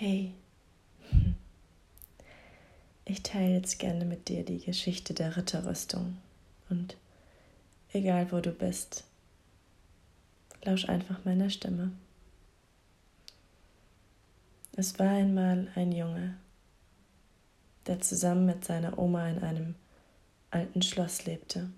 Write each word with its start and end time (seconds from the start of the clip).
Hey, 0.00 0.32
ich 3.04 3.24
teile 3.24 3.54
jetzt 3.54 3.80
gerne 3.80 4.04
mit 4.04 4.28
dir 4.28 4.44
die 4.44 4.60
Geschichte 4.60 5.12
der 5.12 5.36
Ritterrüstung 5.36 6.18
und 6.70 6.96
egal 7.92 8.30
wo 8.30 8.38
du 8.38 8.52
bist, 8.52 9.02
lausch 10.62 10.88
einfach 10.88 11.24
meiner 11.24 11.50
Stimme. 11.50 11.90
Es 14.76 15.00
war 15.00 15.08
einmal 15.10 15.66
ein 15.74 15.90
Junge, 15.90 16.36
der 17.88 17.98
zusammen 17.98 18.46
mit 18.46 18.64
seiner 18.64 19.00
Oma 19.00 19.28
in 19.28 19.42
einem 19.42 19.74
alten 20.52 20.80
Schloss 20.80 21.24
lebte. 21.24 21.70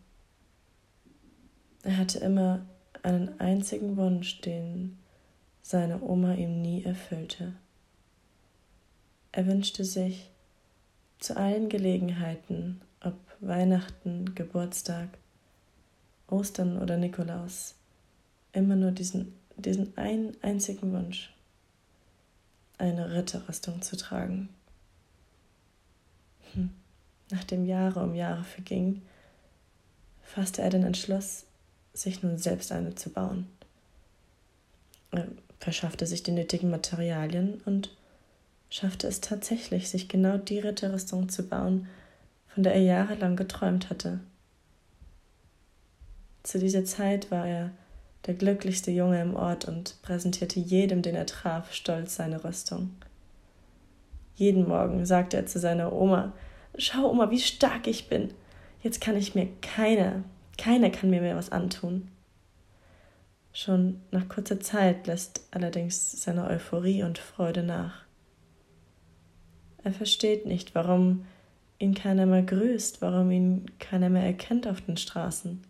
Er 1.85 1.97
hatte 1.97 2.19
immer 2.19 2.67
einen 3.03 3.41
einzigen 3.41 3.97
Wunsch, 3.97 4.43
den 4.43 4.99
seine 5.63 6.03
Oma 6.03 6.35
ihm 6.35 6.61
nie 6.61 6.85
erfüllte. 6.85 7.55
Er 9.33 9.47
wünschte 9.47 9.85
sich 9.85 10.31
zu 11.21 11.37
allen 11.37 11.69
Gelegenheiten, 11.69 12.81
ob 13.01 13.15
Weihnachten, 13.41 14.35
Geburtstag, 14.35 15.09
Ostern 16.29 16.79
oder 16.79 16.97
Nikolaus, 16.97 17.75
immer 18.53 18.77
nur 18.77 18.91
diesen, 18.91 19.35
diesen 19.57 19.97
einen 19.97 20.37
einzigen 20.43 20.93
Wunsch, 20.93 21.33
eine 22.79 23.13
Ritterrüstung 23.13 23.83
zu 23.83 23.97
tragen. 23.97 24.49
Hm. 26.53 26.71
Nachdem 27.31 27.65
Jahre 27.65 28.03
um 28.03 28.15
Jahre 28.15 28.43
vergingen, 28.43 29.03
fasste 30.23 30.63
er 30.63 30.71
den 30.71 30.83
Entschluss, 30.83 31.45
sich 31.93 32.23
nun 32.23 32.39
selbst 32.39 32.73
eine 32.73 32.95
zu 32.95 33.11
bauen. 33.11 33.47
Er 35.13 35.29
verschaffte 35.59 36.07
sich 36.07 36.23
die 36.23 36.33
nötigen 36.33 36.71
Materialien 36.71 37.61
und 37.65 37.91
schaffte 38.71 39.09
es 39.09 39.21
tatsächlich, 39.21 39.91
sich 39.91 40.09
genau 40.09 40.39
die 40.39 40.61
Ritterrüstung 40.61 41.29
zu 41.29 41.43
bauen, 41.43 41.89
von 42.49 42.63
der 42.63 42.75
er 42.75 42.83
jahrelang 42.83 43.37
geträumt 43.37 43.91
hatte. 43.91 44.21
Zu 46.43 46.59
dieser 46.59 46.85
Zeit 46.85 47.31
war 47.31 47.47
er 47.47 47.71
der 48.27 48.35
glücklichste 48.35 48.91
Junge 48.91 49.21
im 49.21 49.35
Ort 49.35 49.67
und 49.67 50.01
präsentierte 50.03 50.61
jedem, 50.61 51.03
den 51.03 51.15
er 51.15 51.27
traf, 51.27 51.73
stolz 51.73 52.17
seine 52.17 52.45
Rüstung. 52.45 52.91
Jeden 54.37 54.67
Morgen 54.69 55.05
sagte 55.05 55.37
er 55.37 55.47
zu 55.47 55.59
seiner 55.59 55.93
Oma, 55.93 56.33
Schau, 56.79 57.11
Oma, 57.11 57.31
wie 57.31 57.41
stark 57.41 57.87
ich 57.87 58.09
bin. 58.09 58.33
Jetzt 58.83 59.01
kann 59.01 59.17
ich 59.17 59.35
mir 59.35 59.49
keiner, 59.61 60.23
keiner 60.57 60.91
kann 60.91 61.11
mir 61.11 61.21
mehr 61.21 61.37
was 61.37 61.53
antun. 61.53 62.09
Schon 63.53 64.01
nach 64.13 64.29
kurzer 64.29 64.61
Zeit 64.61 65.07
lässt 65.07 65.43
allerdings 65.51 66.23
seine 66.23 66.47
Euphorie 66.47 67.03
und 67.03 67.19
Freude 67.19 67.63
nach. 67.63 68.05
Er 69.83 69.93
versteht 69.93 70.47
nicht, 70.47 70.75
warum 70.75 71.25
ihn 71.79 71.95
keiner 71.95 72.27
mehr 72.27 72.43
grüßt, 72.43 73.01
warum 73.01 73.31
ihn 73.31 73.67
keiner 73.79 74.11
mehr 74.11 74.25
erkennt 74.25 74.67
auf 74.67 74.81
den 74.83 74.97
Straßen. 74.97 75.63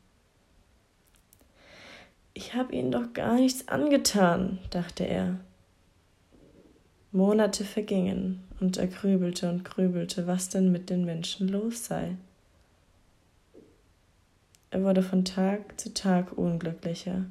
Ich 2.35 2.55
habe 2.55 2.75
ihnen 2.75 2.91
doch 2.91 3.13
gar 3.13 3.35
nichts 3.35 3.69
angetan, 3.69 4.59
dachte 4.71 5.05
er. 5.05 5.39
Monate 7.13 7.65
vergingen 7.65 8.43
und 8.61 8.77
er 8.77 8.87
grübelte 8.87 9.51
und 9.51 9.65
grübelte, 9.65 10.27
was 10.27 10.49
denn 10.49 10.71
mit 10.71 10.91
den 10.91 11.05
Menschen 11.05 11.49
los 11.49 11.87
sei. 11.87 12.17
Er 14.71 14.85
wurde 14.85 15.03
von 15.03 15.25
Tag 15.25 15.81
zu 15.81 15.93
Tag 15.93 16.37
unglücklicher. 16.39 17.27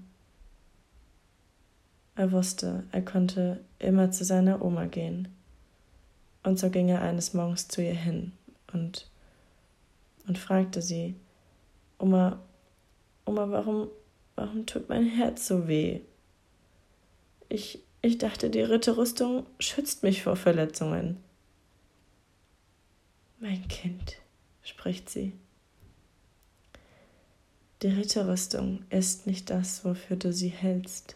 Er 2.15 2.31
wusste, 2.33 2.83
er 2.91 3.01
konnte 3.01 3.61
immer 3.79 4.11
zu 4.11 4.25
seiner 4.25 4.61
Oma 4.61 4.85
gehen. 4.85 5.29
Und 6.43 6.59
so 6.59 6.69
ging 6.69 6.89
er 6.89 7.01
eines 7.01 7.33
Morgens 7.33 7.67
zu 7.67 7.83
ihr 7.83 7.93
hin 7.93 8.31
und, 8.73 9.09
und 10.27 10.37
fragte 10.37 10.81
sie, 10.81 11.15
Oma, 11.97 12.39
Oma, 13.25 13.49
warum, 13.51 13.89
warum 14.35 14.65
tut 14.65 14.89
mein 14.89 15.05
Herz 15.05 15.47
so 15.47 15.67
weh? 15.67 16.01
Ich, 17.49 17.79
ich 18.01 18.17
dachte, 18.17 18.49
die 18.49 18.61
Ritterrüstung 18.61 19.45
schützt 19.59 20.03
mich 20.03 20.23
vor 20.23 20.35
Verletzungen. 20.35 21.17
Mein 23.39 23.67
Kind, 23.67 24.17
spricht 24.63 25.09
sie. 25.09 25.33
Die 27.81 27.87
Ritterrüstung 27.87 28.83
ist 28.89 29.27
nicht 29.27 29.49
das, 29.49 29.85
wofür 29.85 30.17
du 30.17 30.33
sie 30.33 30.49
hältst. 30.49 31.15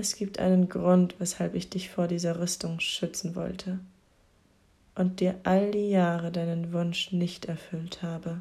Es 0.00 0.16
gibt 0.16 0.38
einen 0.38 0.70
Grund, 0.70 1.16
weshalb 1.18 1.54
ich 1.54 1.68
dich 1.68 1.90
vor 1.90 2.08
dieser 2.08 2.40
Rüstung 2.40 2.80
schützen 2.80 3.36
wollte 3.36 3.78
und 4.94 5.20
dir 5.20 5.38
all 5.42 5.72
die 5.72 5.90
Jahre 5.90 6.32
deinen 6.32 6.72
Wunsch 6.72 7.12
nicht 7.12 7.44
erfüllt 7.44 8.02
habe. 8.02 8.40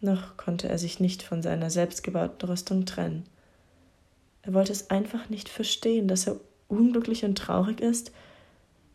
Noch 0.00 0.36
konnte 0.36 0.68
er 0.68 0.78
sich 0.78 1.00
nicht 1.00 1.24
von 1.24 1.42
seiner 1.42 1.70
selbstgebauten 1.70 2.48
Rüstung 2.48 2.86
trennen. 2.86 3.24
Er 4.42 4.54
wollte 4.54 4.70
es 4.70 4.90
einfach 4.90 5.28
nicht 5.28 5.48
verstehen, 5.48 6.06
dass 6.06 6.28
er 6.28 6.36
unglücklich 6.68 7.24
und 7.24 7.36
traurig 7.36 7.80
ist, 7.80 8.12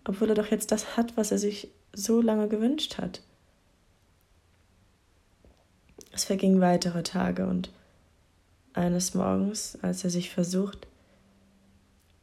obwohl 0.05 0.29
er 0.29 0.35
doch 0.35 0.49
jetzt 0.49 0.71
das 0.71 0.95
hat, 0.95 1.17
was 1.17 1.31
er 1.31 1.39
sich 1.39 1.67
so 1.91 2.21
lange 2.21 2.47
gewünscht 2.47 2.99
hat. 2.99 3.21
Es 6.13 6.23
vergingen 6.23 6.61
weitere 6.61 7.03
Tage 7.03 7.47
und 7.47 7.69
eines 8.77 9.13
Morgens, 9.13 9.77
als 9.81 10.03
er 10.03 10.09
sich 10.09 10.29
versucht, 10.29 10.87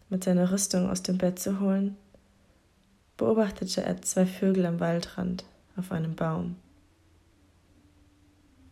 mit 0.08 0.24
seiner 0.24 0.50
Rüstung 0.52 0.88
aus 0.88 1.02
dem 1.02 1.18
Bett 1.18 1.38
zu 1.38 1.60
holen, 1.60 1.96
beobachtete 3.16 3.82
er 3.82 4.00
zwei 4.02 4.24
Vögel 4.24 4.64
am 4.66 4.80
Waldrand 4.80 5.44
auf 5.76 5.90
einem 5.90 6.14
Baum. 6.14 6.56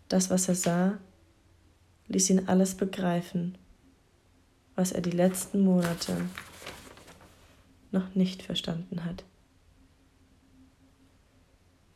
Das, 0.08 0.30
was 0.30 0.48
er 0.48 0.54
sah, 0.54 0.98
ließ 2.08 2.30
ihn 2.30 2.48
alles 2.48 2.76
begreifen, 2.76 3.58
was 4.76 4.92
er 4.92 5.00
die 5.00 5.10
letzten 5.10 5.64
Monate 5.64 6.16
noch 7.90 8.14
nicht 8.14 8.42
verstanden 8.42 9.04
hat. 9.04 9.24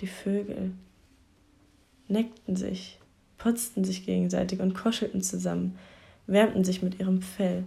Die 0.01 0.07
Vögel 0.07 0.73
neckten 2.09 2.57
sich 2.57 2.99
putzten 3.47 3.85
sich 3.85 4.05
gegenseitig 4.05 4.59
und 4.59 4.75
kuschelten 4.75 5.23
zusammen, 5.23 5.79
wärmten 6.27 6.65
sich 6.65 6.83
mit 6.83 6.99
ihrem 6.99 7.23
Fell. 7.23 7.63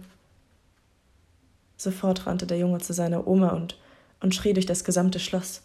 Sofort 1.78 2.26
rannte 2.26 2.46
der 2.46 2.58
Junge 2.58 2.80
zu 2.80 2.92
seiner 2.92 3.26
Oma 3.26 3.52
und, 3.52 3.78
und 4.20 4.34
schrie 4.34 4.52
durch 4.52 4.66
das 4.66 4.84
gesamte 4.84 5.18
Schloss. 5.18 5.62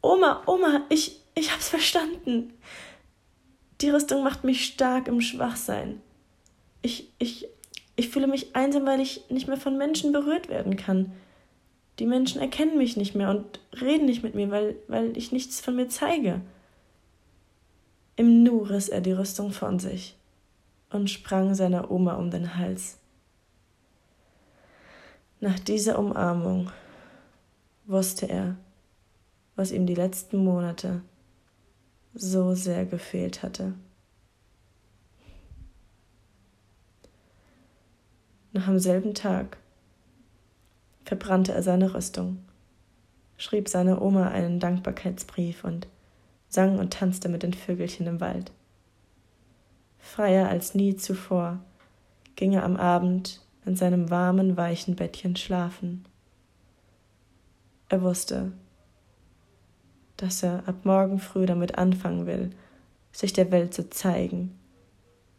Oma, 0.00 0.42
Oma, 0.46 0.80
ich, 0.88 1.20
ich 1.36 1.52
hab's 1.52 1.68
verstanden. 1.68 2.52
Die 3.80 3.90
Rüstung 3.90 4.24
macht 4.24 4.42
mich 4.42 4.64
stark 4.64 5.06
im 5.06 5.20
Schwachsein. 5.20 6.00
Ich, 6.82 7.08
ich, 7.20 7.46
ich 7.94 8.08
fühle 8.08 8.26
mich 8.26 8.56
einsam, 8.56 8.86
weil 8.86 8.98
ich 8.98 9.30
nicht 9.30 9.46
mehr 9.46 9.56
von 9.56 9.78
Menschen 9.78 10.10
berührt 10.10 10.48
werden 10.48 10.76
kann. 10.76 11.12
Die 12.00 12.06
Menschen 12.06 12.40
erkennen 12.40 12.76
mich 12.76 12.96
nicht 12.96 13.14
mehr 13.14 13.30
und 13.30 13.60
reden 13.80 14.06
nicht 14.06 14.24
mit 14.24 14.34
mir, 14.34 14.50
weil, 14.50 14.74
weil 14.88 15.16
ich 15.16 15.30
nichts 15.30 15.60
von 15.60 15.76
mir 15.76 15.88
zeige. 15.88 16.40
Im 18.22 18.44
Nu 18.44 18.58
riss 18.58 18.88
er 18.88 19.00
die 19.00 19.10
Rüstung 19.10 19.50
von 19.50 19.80
sich 19.80 20.16
und 20.90 21.10
sprang 21.10 21.56
seiner 21.56 21.90
Oma 21.90 22.14
um 22.14 22.30
den 22.30 22.56
Hals. 22.56 22.98
Nach 25.40 25.58
dieser 25.58 25.98
Umarmung 25.98 26.70
wusste 27.84 28.28
er, 28.28 28.54
was 29.56 29.72
ihm 29.72 29.86
die 29.86 29.96
letzten 29.96 30.36
Monate 30.36 31.02
so 32.14 32.54
sehr 32.54 32.86
gefehlt 32.86 33.42
hatte. 33.42 33.74
Noch 38.52 38.68
am 38.68 38.78
selben 38.78 39.14
Tag 39.14 39.56
verbrannte 41.04 41.54
er 41.54 41.64
seine 41.64 41.92
Rüstung, 41.92 42.38
schrieb 43.36 43.68
seiner 43.68 44.00
Oma 44.00 44.28
einen 44.28 44.60
Dankbarkeitsbrief 44.60 45.64
und 45.64 45.88
sang 46.52 46.78
und 46.78 46.92
tanzte 46.92 47.30
mit 47.30 47.42
den 47.42 47.54
Vögelchen 47.54 48.06
im 48.06 48.20
Wald. 48.20 48.52
Freier 49.98 50.48
als 50.48 50.74
nie 50.74 50.96
zuvor 50.96 51.60
ging 52.36 52.52
er 52.52 52.64
am 52.64 52.76
Abend 52.76 53.40
in 53.64 53.74
seinem 53.74 54.10
warmen, 54.10 54.56
weichen 54.56 54.94
Bettchen 54.94 55.34
schlafen. 55.34 56.04
Er 57.88 58.02
wusste, 58.02 58.52
dass 60.18 60.42
er 60.42 60.62
ab 60.66 60.84
morgen 60.84 61.18
früh 61.18 61.46
damit 61.46 61.78
anfangen 61.78 62.26
will, 62.26 62.50
sich 63.12 63.32
der 63.32 63.50
Welt 63.50 63.72
zu 63.72 63.88
zeigen 63.88 64.58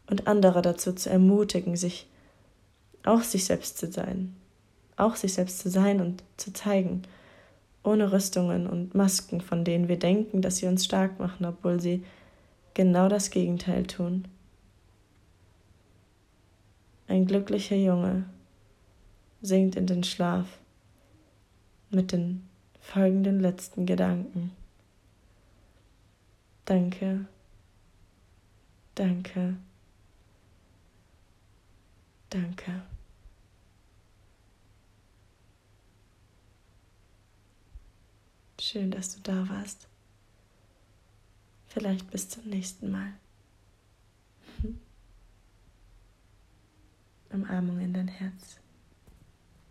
und 0.10 0.28
andere 0.28 0.64
dazu 0.64 0.94
zu 0.94 1.12
ermutigen, 1.12 1.76
sich 1.76 2.10
auch 3.04 3.22
sich 3.22 3.46
selbst 3.46 3.78
zu 3.78 3.92
sein, 3.92 4.36
auch 4.98 5.16
sich 5.16 5.34
selbst 5.34 5.60
zu 5.60 5.70
sein 5.70 6.02
und 6.02 6.24
zu 6.38 6.54
zeigen 6.54 7.04
ohne 7.84 8.12
Rüstungen 8.12 8.68
und 8.68 8.96
Masken, 8.96 9.42
von 9.42 9.64
denen 9.64 9.88
wir 9.88 10.00
denken, 10.00 10.42
dass 10.42 10.58
sie 10.58 10.68
uns 10.68 10.86
stark 10.86 11.20
machen, 11.20 11.46
obwohl 11.46 11.80
sie 11.80 12.04
genau 12.74 13.10
das 13.10 13.30
Gegenteil 13.30 13.86
tun. 13.86 14.26
Ein 17.08 17.26
glücklicher 17.26 17.76
Junge 17.76 18.26
sinkt 19.42 19.76
in 19.76 19.86
den 19.86 20.04
Schlaf 20.04 20.48
mit 21.90 22.12
den 22.12 22.48
folgenden 22.80 23.40
letzten 23.40 23.86
Gedanken. 23.86 24.52
Danke, 26.66 27.26
danke, 28.96 29.58
danke. 32.30 32.93
Schön, 38.74 38.90
dass 38.90 39.14
du 39.14 39.22
da 39.22 39.48
warst. 39.50 39.88
Vielleicht 41.68 42.10
bis 42.10 42.28
zum 42.28 42.46
nächsten 42.46 42.90
Mal. 42.90 43.14
Umarmung 47.30 47.80
in 47.82 47.94
dein 47.94 48.08
Herz. 48.08 48.63